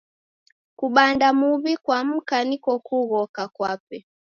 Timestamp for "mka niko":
2.07-2.73